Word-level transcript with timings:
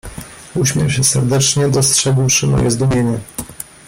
"Uśmiał 0.55 0.89
się 0.89 1.03
serdecznie, 1.03 1.69
dostrzegłszy 1.69 2.47
moje 2.47 2.71
zdumienie." 2.71 3.19